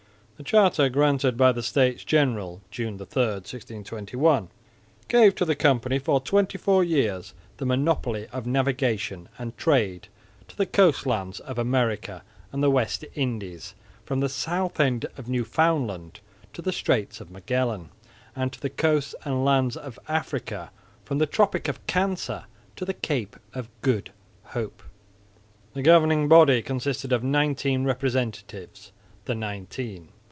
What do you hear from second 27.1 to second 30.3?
of nineteen representatives, the Nineteen.